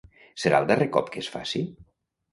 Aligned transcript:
Serà 0.43 0.61
el 0.61 0.65
darrer 0.71 0.87
cop 0.97 1.11
que 1.17 1.23
es 1.27 1.31
faci? 1.37 1.65